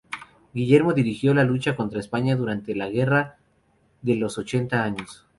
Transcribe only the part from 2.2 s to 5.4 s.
durante la Guerra de los Ochenta Años.